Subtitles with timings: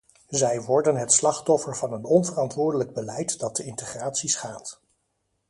[0.29, 4.81] Zij worden het slachtoffer van een onverantwoordelijk beleid dat de integratie schaadt.